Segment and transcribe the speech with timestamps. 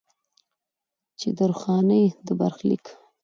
[1.19, 2.85] چې د درخانۍ د برخليک